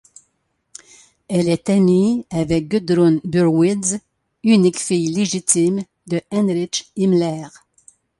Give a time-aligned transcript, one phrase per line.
[1.27, 3.99] Elle est amie avec Gudrun Burwitz,
[4.43, 7.45] unique fille légitime de Heinrich Himmler.